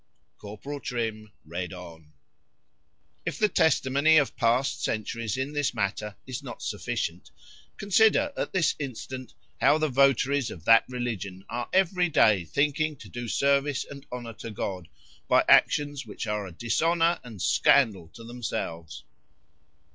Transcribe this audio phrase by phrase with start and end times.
[0.39, 2.11] Corporal Trim read on.]
[3.23, 9.35] "If the testimony of past centuries in this matter is not sufficient,—consider at this instant,
[9.59, 14.33] how the votaries of that religion are every day thinking to do service and honour
[14.33, 14.87] to God,
[15.27, 19.03] by actions which are a dishonour and scandal to themselves.